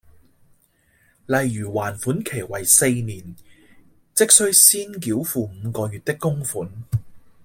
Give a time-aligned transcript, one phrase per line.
[1.27, 3.35] 例如還款期為四年，
[4.15, 6.67] 即需先繳付五個月的供款